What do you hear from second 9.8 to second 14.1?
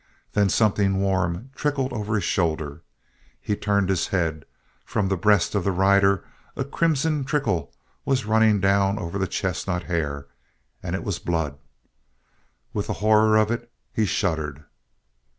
hair, and it was blood. With the horror of it he